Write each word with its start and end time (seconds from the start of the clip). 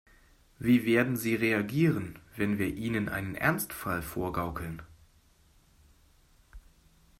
Wie 0.57 0.83
werden 0.87 1.15
sie 1.15 1.35
reagieren, 1.35 2.17
wenn 2.35 2.57
wir 2.57 2.65
ihnen 2.73 3.07
einen 3.07 3.35
Ernstfall 3.35 4.01
vorgaukeln? 4.01 4.81